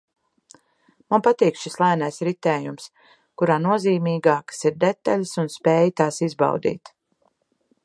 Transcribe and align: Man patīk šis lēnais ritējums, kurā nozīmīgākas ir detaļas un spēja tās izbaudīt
Man 1.13 1.23
patīk 1.27 1.59
šis 1.63 1.75
lēnais 1.83 2.17
ritējums, 2.29 2.87
kurā 3.41 3.59
nozīmīgākas 3.67 4.65
ir 4.69 4.81
detaļas 4.87 5.37
un 5.45 5.55
spēja 5.59 5.95
tās 6.03 6.21
izbaudīt 6.31 6.95